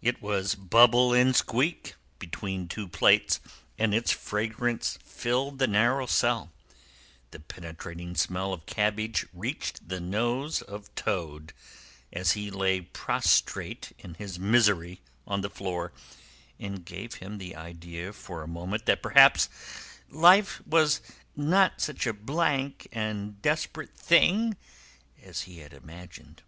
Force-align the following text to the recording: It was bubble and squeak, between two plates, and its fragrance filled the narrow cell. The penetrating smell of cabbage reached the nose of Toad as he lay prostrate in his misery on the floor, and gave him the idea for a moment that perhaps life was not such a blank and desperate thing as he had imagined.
It 0.00 0.22
was 0.22 0.54
bubble 0.54 1.12
and 1.12 1.36
squeak, 1.36 1.94
between 2.18 2.68
two 2.68 2.88
plates, 2.88 3.38
and 3.76 3.94
its 3.94 4.10
fragrance 4.12 4.98
filled 5.04 5.58
the 5.58 5.66
narrow 5.66 6.06
cell. 6.06 6.52
The 7.30 7.38
penetrating 7.40 8.14
smell 8.14 8.54
of 8.54 8.64
cabbage 8.64 9.26
reached 9.34 9.90
the 9.90 10.00
nose 10.00 10.62
of 10.62 10.88
Toad 10.94 11.52
as 12.14 12.32
he 12.32 12.50
lay 12.50 12.80
prostrate 12.80 13.92
in 13.98 14.14
his 14.14 14.38
misery 14.38 15.02
on 15.26 15.42
the 15.42 15.50
floor, 15.50 15.92
and 16.58 16.82
gave 16.82 17.16
him 17.16 17.36
the 17.36 17.56
idea 17.56 18.10
for 18.10 18.42
a 18.42 18.48
moment 18.48 18.86
that 18.86 19.02
perhaps 19.02 19.50
life 20.08 20.66
was 20.66 21.02
not 21.36 21.82
such 21.82 22.06
a 22.06 22.14
blank 22.14 22.88
and 22.90 23.42
desperate 23.42 23.94
thing 23.98 24.56
as 25.22 25.42
he 25.42 25.58
had 25.58 25.74
imagined. 25.74 26.40